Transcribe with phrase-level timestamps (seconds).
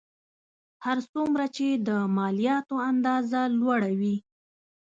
[0.85, 4.15] هر څومره چې د مالیاتو اندازه لوړه وي